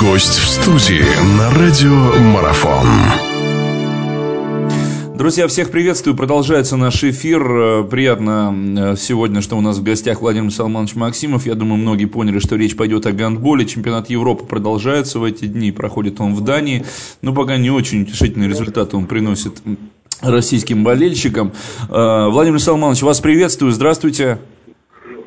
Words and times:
Гость 0.00 0.38
в 0.40 0.48
студии 0.48 1.04
на 1.38 1.50
радио 1.50 2.20
Марафон. 2.20 2.88
Друзья, 5.16 5.46
всех 5.46 5.70
приветствую. 5.70 6.16
Продолжается 6.16 6.76
наш 6.76 7.04
эфир. 7.04 7.42
Э, 7.42 7.84
приятно 7.84 8.52
э, 8.76 8.96
сегодня, 8.98 9.40
что 9.40 9.56
у 9.56 9.60
нас 9.60 9.78
в 9.78 9.84
гостях 9.84 10.20
Владимир 10.20 10.52
Салманович 10.52 10.96
Максимов. 10.96 11.46
Я 11.46 11.54
думаю, 11.54 11.80
многие 11.80 12.06
поняли, 12.06 12.40
что 12.40 12.56
речь 12.56 12.74
пойдет 12.74 13.06
о 13.06 13.12
гандболе. 13.12 13.66
Чемпионат 13.66 14.10
Европы 14.10 14.46
продолжается 14.46 15.20
в 15.20 15.24
эти 15.24 15.44
дни. 15.44 15.70
Проходит 15.70 16.20
он 16.20 16.34
в 16.34 16.40
Дании. 16.40 16.84
Но 17.22 17.32
пока 17.32 17.56
не 17.56 17.70
очень 17.70 18.02
утешительные 18.02 18.48
результаты 18.48 18.96
он 18.96 19.06
приносит 19.06 19.62
российским 20.20 20.82
болельщикам. 20.82 21.52
Э, 21.88 22.26
Владимир 22.28 22.58
Салманович, 22.58 23.02
вас 23.02 23.20
приветствую. 23.20 23.70
Здравствуйте. 23.70 24.38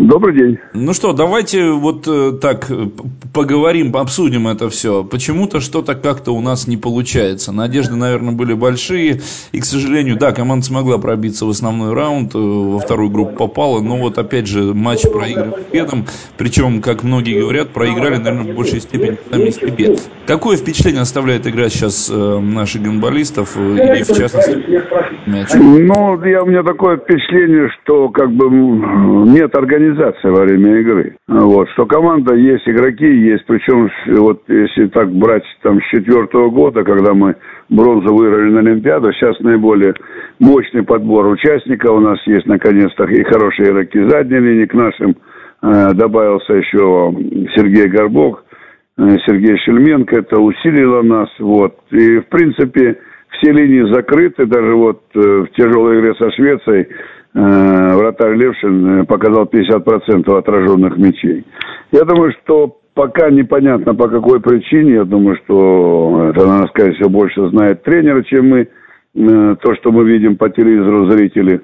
Добрый 0.08 0.36
день. 0.36 0.58
Ну 0.74 0.94
что, 0.94 1.14
давайте 1.14 1.70
вот 1.72 2.08
э, 2.08 2.32
так 2.42 2.72
э, 2.72 2.88
поговорим, 3.34 3.96
обсудим 3.96 4.48
это 4.48 4.68
все. 4.68 5.04
Почему-то 5.04 5.60
что-то 5.60 5.94
как-то 5.94 6.32
у 6.32 6.42
нас 6.42 6.68
не 6.68 6.76
получается. 6.76 7.52
Надежды, 7.52 7.96
наверное, 7.96 8.34
были 8.34 8.54
большие. 8.54 9.22
И, 9.52 9.60
к 9.60 9.66
сожалению, 9.66 10.18
да, 10.18 10.32
команда 10.32 10.66
смогла 10.66 10.98
пробиться 10.98 11.46
в 11.46 11.50
основной 11.50 11.94
раунд, 11.94 12.34
э, 12.34 12.40
во 12.40 12.80
вторую 12.80 13.12
группу 13.12 13.36
попала. 13.36 13.80
Но 13.80 13.98
вот 13.98 14.18
опять 14.18 14.48
же 14.48 14.74
матч 14.74 15.04
проиграли 15.04 15.52
победам. 15.52 16.06
Причем, 16.36 16.82
как 16.82 17.04
многие 17.04 17.40
говорят, 17.40 17.70
проиграли, 17.70 18.18
наверное, 18.18 18.54
в 18.54 18.56
большей 18.56 18.82
степени 18.82 19.20
на 19.30 19.36
месте 19.36 19.68
бед. 19.68 20.02
Какое 20.26 20.58
впечатление 20.58 21.02
оставляет 21.02 21.46
игра 21.46 21.70
сейчас 21.70 22.10
наших 22.10 22.82
гонболистов 22.82 23.56
и, 23.56 24.04
в 24.04 24.18
частности, 24.18 24.64
мяч? 25.28 25.50
Ну, 25.54 26.24
я, 26.26 26.42
у 26.42 26.48
меня 26.48 26.64
такое 26.64 26.98
впечатление, 26.98 27.70
что 27.84 28.10
как 28.10 28.32
бы 28.32 28.50
нет 29.30 29.54
организации 29.54 29.91
организация 29.92 30.32
во 30.32 30.44
время 30.44 30.80
игры. 30.80 31.16
Вот, 31.28 31.70
что 31.72 31.86
команда 31.86 32.36
есть, 32.36 32.68
игроки 32.68 33.06
есть, 33.06 33.46
причем 33.46 33.90
вот 34.08 34.44
если 34.48 34.88
так 34.88 35.12
брать 35.12 35.44
там 35.62 35.80
с 35.82 35.86
четвертого 35.90 36.50
года, 36.50 36.84
когда 36.84 37.14
мы 37.14 37.36
бронзу 37.70 38.14
выиграли 38.14 38.52
на 38.52 38.60
Олимпиаду, 38.60 39.12
сейчас 39.14 39.40
наиболее 39.40 39.94
мощный 40.40 40.84
подбор 40.84 41.28
участников 41.28 41.98
у 41.98 42.00
нас 42.00 42.20
есть 42.26 42.46
наконец-то 42.46 43.06
и 43.06 43.24
хорошие 43.24 43.70
игроки 43.70 44.00
задней 44.08 44.40
линии. 44.40 44.66
К 44.66 44.74
нашим 44.74 45.16
э, 45.62 45.94
добавился 45.94 46.54
еще 46.54 47.14
Сергей 47.56 47.88
Горбок, 47.88 48.44
э, 48.98 49.18
Сергей 49.26 49.58
Шельменко, 49.58 50.18
это 50.18 50.40
усилило 50.40 51.02
нас, 51.02 51.30
вот, 51.40 51.76
и 51.92 52.20
в 52.20 52.28
принципе 52.28 52.98
все 53.32 53.52
линии 53.52 53.92
закрыты, 53.94 54.46
даже 54.46 54.76
вот 54.76 55.02
э, 55.16 55.20
в 55.20 55.48
тяжелой 55.56 56.00
игре 56.00 56.14
со 56.16 56.32
Швецией 56.32 56.88
вратарь 57.34 58.36
Левшин 58.36 59.02
э, 59.02 59.06
показал 59.06 59.46
50% 59.46 60.38
отраженных 60.38 60.98
мячей. 60.98 61.46
Я 61.92 62.04
думаю, 62.04 62.34
что 62.44 62.78
пока 62.94 63.30
непонятно 63.30 63.96
по 63.96 64.10
какой 64.10 64.42
причине. 64.42 64.96
Я 64.96 65.06
думаю, 65.06 65.38
что 65.44 66.32
это, 66.34 66.46
надо 66.46 66.68
сказать, 66.68 66.96
все 66.96 67.10
больше 67.10 67.50
знает 67.50 67.84
тренер, 67.84 68.24
чем 68.26 68.50
мы. 68.50 68.68
Э, 69.16 69.56
то, 69.62 69.76
что 69.76 69.92
мы 69.92 70.04
видим 70.06 70.36
по 70.38 70.50
телевизору 70.50 71.12
зрители. 71.12 71.62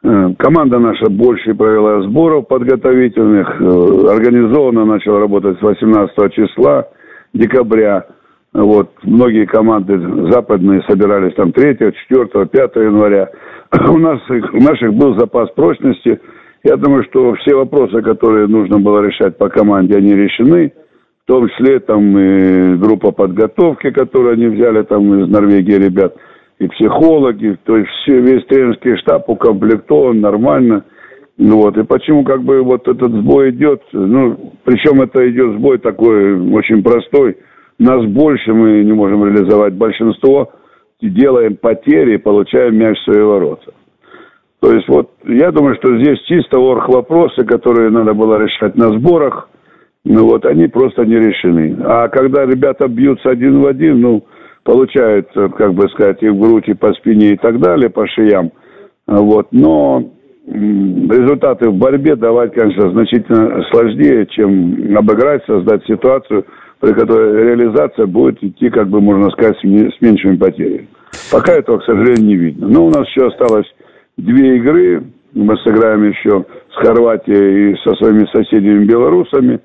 Команда 0.00 0.78
наша 0.78 1.10
больше 1.10 1.54
провела 1.54 2.02
сборов 2.02 2.46
подготовительных. 2.46 3.60
Организованно 3.60 4.84
начала 4.84 5.18
работать 5.18 5.58
с 5.58 5.62
18 5.62 6.32
числа 6.34 6.86
декабря. 7.34 8.06
Вот, 8.52 8.90
многие 9.02 9.44
команды 9.44 9.98
западные 10.30 10.82
собирались 10.88 11.34
там 11.34 11.52
3, 11.52 11.78
4, 12.08 12.46
5 12.46 12.76
января. 12.76 13.28
У 13.90 13.98
нас 13.98 14.20
у 14.30 14.62
наших 14.62 14.94
был 14.94 15.18
запас 15.18 15.50
прочности. 15.50 16.20
Я 16.64 16.76
думаю, 16.76 17.04
что 17.04 17.34
все 17.34 17.54
вопросы, 17.54 18.02
которые 18.02 18.46
нужно 18.46 18.78
было 18.78 19.00
решать 19.04 19.36
по 19.36 19.48
команде, 19.48 19.96
они 19.96 20.14
решены. 20.14 20.72
В 21.24 21.26
том 21.26 21.48
числе 21.48 21.78
там 21.80 22.18
и 22.18 22.76
группа 22.76 23.12
подготовки, 23.12 23.90
которую 23.90 24.34
они 24.34 24.46
взяли 24.46 24.82
там 24.82 25.22
из 25.22 25.28
Норвегии 25.28 25.74
ребят, 25.74 26.14
и 26.58 26.66
психологи. 26.68 27.58
То 27.64 27.76
есть 27.76 27.90
все, 28.02 28.20
весь 28.20 28.46
тренерский 28.46 28.96
штаб 28.96 29.28
укомплектован 29.28 30.20
нормально. 30.20 30.84
Ну 31.36 31.58
вот, 31.58 31.76
и 31.76 31.84
почему 31.84 32.24
как 32.24 32.42
бы 32.42 32.62
вот 32.62 32.88
этот 32.88 33.12
сбой 33.12 33.50
идет, 33.50 33.82
ну, 33.92 34.54
причем 34.64 35.02
это 35.02 35.30
идет 35.30 35.58
сбой 35.58 35.78
такой 35.78 36.34
очень 36.52 36.82
простой– 36.82 37.36
нас 37.78 38.04
больше 38.06 38.52
мы 38.52 38.82
не 38.82 38.92
можем 38.92 39.24
реализовать 39.24 39.74
большинство, 39.74 40.52
делаем 41.00 41.56
потери 41.56 42.14
и 42.14 42.18
получаем 42.18 42.76
мяч 42.76 42.98
в 42.98 43.04
свои 43.04 43.22
ворота. 43.22 43.72
То 44.60 44.72
есть 44.72 44.88
вот 44.88 45.10
я 45.24 45.52
думаю, 45.52 45.76
что 45.76 45.96
здесь 45.98 46.20
чисто 46.26 46.58
орх 46.58 46.88
вопросы, 46.88 47.44
которые 47.44 47.90
надо 47.90 48.14
было 48.14 48.38
решать 48.42 48.74
на 48.76 48.88
сборах, 48.98 49.48
ну 50.04 50.26
вот 50.26 50.44
они 50.46 50.66
просто 50.66 51.04
не 51.04 51.16
решены. 51.16 51.76
А 51.84 52.08
когда 52.08 52.44
ребята 52.44 52.88
бьются 52.88 53.30
один 53.30 53.60
в 53.60 53.66
один, 53.66 54.00
ну, 54.00 54.24
получают, 54.64 55.28
как 55.56 55.74
бы 55.74 55.88
сказать, 55.90 56.22
и 56.22 56.28
в 56.28 56.38
грудь, 56.38 56.68
и 56.68 56.74
по 56.74 56.92
спине, 56.94 57.34
и 57.34 57.36
так 57.36 57.60
далее, 57.60 57.88
по 57.88 58.06
шеям. 58.08 58.50
Вот. 59.06 59.48
Но 59.52 60.10
результаты 60.46 61.70
в 61.70 61.74
борьбе 61.74 62.16
давать, 62.16 62.54
конечно, 62.54 62.90
значительно 62.90 63.62
сложнее, 63.70 64.26
чем 64.26 64.96
обыграть, 64.96 65.44
создать 65.46 65.84
ситуацию– 65.86 66.44
при 66.80 66.92
которой 66.92 67.44
реализация 67.44 68.06
будет 68.06 68.42
идти, 68.42 68.70
как 68.70 68.88
бы 68.88 69.00
можно 69.00 69.30
сказать, 69.30 69.58
с 69.58 69.64
меньшими 70.00 70.36
потерями. 70.36 70.88
Пока 71.32 71.54
этого, 71.54 71.78
к 71.78 71.84
сожалению, 71.84 72.24
не 72.24 72.36
видно. 72.36 72.68
Но 72.68 72.86
у 72.86 72.90
нас 72.90 73.06
еще 73.08 73.28
осталось 73.28 73.66
две 74.16 74.56
игры. 74.56 75.04
Мы 75.34 75.56
сыграем 75.58 76.08
еще 76.08 76.44
с 76.72 76.86
Хорватией 76.86 77.72
и 77.72 77.76
со 77.84 77.94
своими 77.96 78.26
соседями 78.32 78.84
белорусами. 78.84 79.60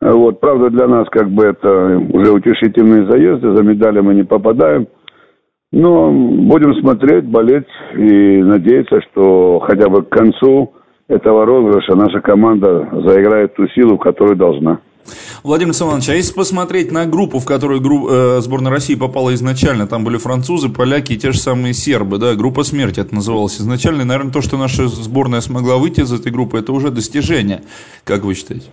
Вот, 0.00 0.40
правда, 0.40 0.70
для 0.70 0.88
нас 0.88 1.08
как 1.10 1.30
бы 1.30 1.44
это 1.44 1.98
уже 2.12 2.32
утешительные 2.32 3.10
заезды, 3.10 3.54
за 3.54 3.62
медали 3.62 4.00
мы 4.00 4.14
не 4.14 4.24
попадаем. 4.24 4.88
Но 5.70 6.10
будем 6.10 6.74
смотреть, 6.74 7.24
болеть 7.24 7.68
и 7.96 8.42
надеяться, 8.42 9.00
что 9.02 9.60
хотя 9.60 9.88
бы 9.88 10.02
к 10.02 10.08
концу 10.10 10.72
этого 11.08 11.46
розыгрыша 11.46 11.94
наша 11.94 12.20
команда 12.20 12.88
заиграет 13.06 13.54
ту 13.54 13.66
силу, 13.68 13.96
которую 13.96 14.36
должна. 14.36 14.80
Владимир 15.42 15.74
Самонович, 15.74 16.08
а 16.10 16.14
если 16.14 16.34
посмотреть 16.34 16.92
на 16.92 17.06
группу, 17.06 17.38
в 17.38 17.46
которую 17.46 17.80
групп, 17.80 18.08
э, 18.10 18.40
сборная 18.40 18.70
России 18.70 18.94
попала 18.94 19.34
изначально, 19.34 19.86
там 19.86 20.04
были 20.04 20.16
французы, 20.16 20.68
поляки 20.68 21.14
и 21.14 21.16
те 21.16 21.32
же 21.32 21.38
самые 21.38 21.74
сербы, 21.74 22.18
да, 22.18 22.34
группа 22.34 22.62
смерти 22.62 23.00
это 23.00 23.14
называлось 23.14 23.60
изначально, 23.60 24.02
и, 24.02 24.04
наверное, 24.04 24.32
то, 24.32 24.40
что 24.40 24.56
наша 24.56 24.86
сборная 24.86 25.40
смогла 25.40 25.78
выйти 25.78 26.00
из 26.00 26.12
этой 26.12 26.30
группы, 26.30 26.58
это 26.58 26.72
уже 26.72 26.90
достижение, 26.90 27.62
как 28.04 28.22
вы 28.22 28.34
считаете? 28.34 28.66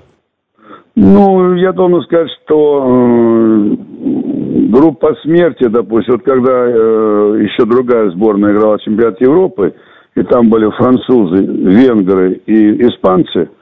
Ну, 0.96 1.56
я 1.56 1.72
должен 1.72 2.04
сказать, 2.04 2.30
что 2.44 2.84
э, 2.86 3.76
группа 4.70 5.16
смерти, 5.24 5.68
допустим, 5.68 6.14
вот 6.14 6.24
когда 6.24 6.52
э, 6.52 7.42
еще 7.42 7.66
другая 7.66 8.12
сборная 8.12 8.54
играла 8.54 8.78
в 8.78 8.82
чемпионате 8.82 9.26
Европы, 9.26 9.74
и 10.16 10.24
там 10.24 10.50
были 10.50 10.70
французы, 10.78 11.44
венгры 11.44 12.42
и 12.46 12.88
испанцы– 12.88 13.50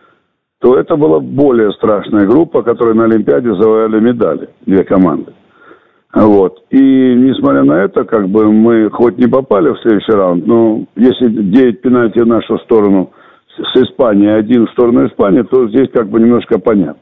то 0.59 0.77
это 0.77 0.95
была 0.95 1.19
более 1.19 1.71
страшная 1.73 2.25
группа, 2.25 2.63
которая 2.63 2.95
на 2.95 3.05
Олимпиаде 3.05 3.53
завоевали 3.53 3.99
медали, 3.99 4.49
две 4.65 4.83
команды. 4.83 5.33
Вот. 6.13 6.63
И 6.71 6.79
несмотря 6.79 7.63
на 7.63 7.83
это, 7.83 8.03
как 8.05 8.27
бы 8.29 8.51
мы 8.51 8.89
хоть 8.89 9.17
не 9.17 9.27
попали 9.27 9.69
в 9.69 9.79
следующий 9.81 10.13
раунд, 10.13 10.47
но 10.47 10.85
если 10.95 11.27
9 11.27 11.81
пенальти 11.81 12.19
в 12.19 12.27
нашу 12.27 12.57
сторону 12.59 13.11
с 13.55 13.83
Испанией, 13.83 14.35
один 14.35 14.65
в 14.65 14.71
сторону 14.71 15.07
Испании, 15.07 15.43
то 15.43 15.67
здесь 15.67 15.89
как 15.93 16.09
бы 16.09 16.19
немножко 16.19 16.59
понятно. 16.59 17.01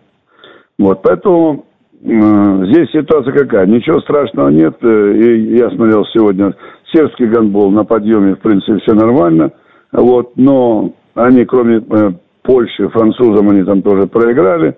Вот. 0.78 1.02
Поэтому 1.02 1.66
э, 2.04 2.66
здесь 2.66 2.92
ситуация 2.92 3.34
какая? 3.34 3.68
Ничего 3.68 4.02
страшного 4.02 4.50
нет. 4.50 4.76
И 4.84 5.56
я 5.56 5.70
смотрел 5.70 6.04
сегодня 6.14 6.54
сербский 6.94 7.28
гандбол 7.28 7.72
на 7.72 7.86
подъеме, 7.86 8.36
в 8.36 8.40
принципе, 8.40 8.80
все 8.80 8.94
нормально. 8.94 9.52
Вот. 9.94 10.34
Но 10.36 10.92
они, 11.14 11.46
кроме 11.46 11.78
э, 11.78 12.12
Польше, 12.46 12.90
французам 12.90 13.50
они 13.50 13.64
там 13.64 13.82
тоже 13.82 14.08
проиграли. 14.08 14.78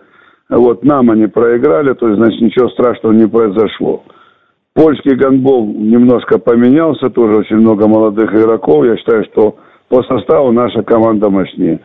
Вот 0.50 0.84
нам 0.86 1.12
они 1.12 1.28
проиграли, 1.28 1.94
то 1.94 2.08
есть, 2.08 2.18
значит, 2.18 2.42
ничего 2.42 2.70
страшного 2.70 3.14
не 3.14 3.28
произошло. 3.28 4.04
Польский 4.74 5.16
гандбол 5.16 5.68
немножко 5.68 6.40
поменялся, 6.40 7.10
тоже 7.10 7.40
очень 7.40 7.58
много 7.58 7.88
молодых 7.88 8.34
игроков. 8.34 8.86
Я 8.86 8.96
считаю, 8.96 9.26
что 9.26 9.58
по 9.90 10.04
составу 10.04 10.52
наша 10.52 10.84
команда 10.84 11.30
мощнее. 11.30 11.82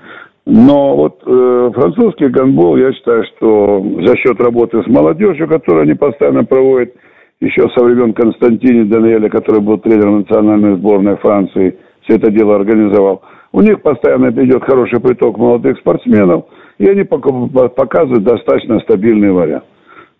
Но 0.47 0.97
вот 0.97 1.23
э, 1.27 1.71
французский 1.75 2.29
гандбол, 2.29 2.77
я 2.77 2.93
считаю, 2.93 3.25
что 3.25 3.85
за 4.07 4.17
счет 4.17 4.41
работы 4.41 4.83
с 4.83 4.87
молодежью, 4.87 5.49
которую 5.49 5.83
они 5.83 5.95
постоянно 5.95 6.45
проводят, 6.45 6.93
еще 7.41 7.69
со 7.77 7.85
времен 7.85 8.13
Константини 8.13 8.85
Даниэля, 8.85 9.29
который 9.29 9.61
был 9.61 9.79
тренером 9.79 10.21
национальной 10.21 10.77
сборной 10.77 11.17
Франции, 11.17 11.79
все 12.03 12.17
это 12.17 12.31
дело 12.31 12.57
организовал. 12.57 13.23
У 13.53 13.61
них 13.61 13.83
постоянно 13.83 14.31
идет 14.31 14.65
хороший 14.65 15.01
приток 15.01 15.37
молодых 15.37 15.79
спортсменов, 15.79 16.47
и 16.79 16.89
они 16.89 17.05
показывают 17.05 18.25
достаточно 18.25 18.81
стабильный 18.81 19.31
вариант. 19.31 19.65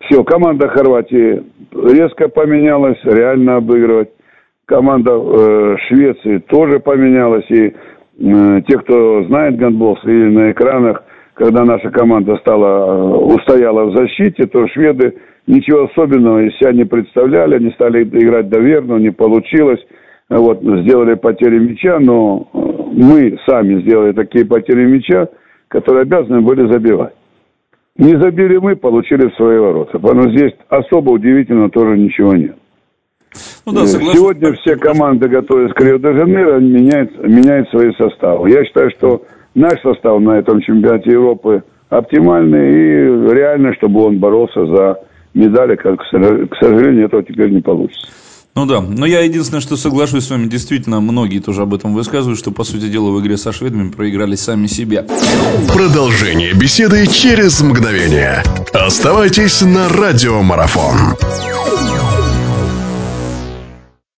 Все, 0.01 0.23
команда 0.23 0.67
Хорватии 0.67 1.43
резко 1.71 2.27
поменялась, 2.27 2.97
реально 3.03 3.57
обыгрывать. 3.57 4.09
Команда 4.65 5.11
э, 5.11 5.75
Швеции 5.87 6.37
тоже 6.39 6.79
поменялась, 6.79 7.45
и 7.49 7.73
э, 8.19 8.61
те, 8.67 8.77
кто 8.79 9.23
знает 9.25 9.57
гандбол, 9.57 9.97
следили 10.01 10.29
на 10.29 10.51
экранах, 10.51 11.03
когда 11.33 11.63
наша 11.63 11.89
команда 11.89 12.37
стала, 12.37 12.85
э, 12.85 13.15
устояла 13.35 13.85
в 13.85 13.95
защите, 13.95 14.45
то 14.45 14.67
шведы 14.67 15.15
ничего 15.47 15.85
особенного 15.85 16.43
из 16.43 16.55
себя 16.57 16.71
не 16.71 16.85
представляли. 16.85 17.55
Они 17.55 17.71
стали 17.71 18.03
играть 18.03 18.49
доверно, 18.49 18.97
не 18.97 19.11
получилось. 19.11 19.79
Вот, 20.29 20.61
сделали 20.61 21.15
потери 21.15 21.59
мяча, 21.59 21.99
но 21.99 22.47
э, 22.53 22.57
мы 22.93 23.37
сами 23.45 23.81
сделали 23.81 24.13
такие 24.13 24.45
потери 24.45 24.85
мяча, 24.85 25.27
которые 25.67 26.03
обязаны 26.03 26.41
были 26.41 26.71
забивать. 26.71 27.13
Не 27.95 28.19
забили 28.19 28.57
мы, 28.57 28.75
получили 28.75 29.31
свои 29.35 29.57
ворота. 29.57 29.99
Поэтому 29.99 30.31
здесь 30.31 30.53
особо 30.69 31.11
удивительно 31.11 31.69
тоже 31.69 31.97
ничего 31.97 32.33
нет. 32.33 32.55
Ну, 33.65 33.73
да, 33.73 33.85
Сегодня 33.87 34.53
все 34.53 34.75
команды, 34.75 35.27
готовятся 35.27 35.75
к 35.75 35.81
Рио-де-Жанейро, 35.81 36.59
меняют, 36.59 37.17
меняют 37.23 37.69
свои 37.69 37.91
составы. 37.93 38.49
Я 38.49 38.63
считаю, 38.65 38.91
что 38.91 39.23
наш 39.55 39.79
состав 39.81 40.19
на 40.21 40.37
этом 40.39 40.61
чемпионате 40.61 41.11
Европы 41.11 41.63
оптимальный 41.89 42.71
и 42.71 43.33
реально, 43.33 43.73
чтобы 43.75 44.03
он 44.03 44.19
боролся 44.19 44.65
за 44.65 44.99
медали, 45.33 45.75
как, 45.75 45.99
к 45.99 46.55
сожалению, 46.59 47.05
этого 47.05 47.23
теперь 47.23 47.51
не 47.51 47.61
получится. 47.61 48.07
Ну 48.55 48.67
да, 48.67 48.81
но 48.81 49.07
я 49.07 49.21
единственное, 49.21 49.61
что 49.61 49.77
соглашусь 49.77 50.27
с 50.27 50.29
вами, 50.29 50.47
действительно, 50.47 51.01
многие 51.01 51.39
тоже 51.39 51.63
об 51.63 51.73
этом 51.73 51.95
высказывают, 51.95 52.37
что, 52.37 52.51
по 52.51 52.63
сути 52.63 52.87
дела, 52.87 53.09
в 53.09 53.19
игре 53.19 53.35
со 53.35 53.51
шведами 53.51 53.89
проиграли 53.89 54.35
сами 54.35 54.67
себя. 54.67 55.07
Продолжение 55.73 56.53
беседы 56.53 57.07
через 57.07 57.61
мгновение. 57.61 58.43
Оставайтесь 58.71 59.61
на 59.61 59.89
радиомарафон. 59.89 61.15